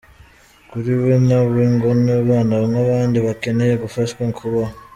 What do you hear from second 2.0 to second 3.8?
ni abana nk’abandi bakeneye